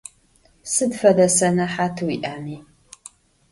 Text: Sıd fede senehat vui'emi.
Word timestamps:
Sıd 0.73 0.91
fede 0.99 1.27
senehat 1.37 1.95
vui'emi. 2.05 2.57